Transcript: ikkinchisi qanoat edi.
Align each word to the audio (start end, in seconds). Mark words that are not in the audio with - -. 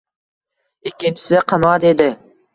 ikkinchisi 0.91 1.43
qanoat 1.53 1.87
edi. 1.93 2.11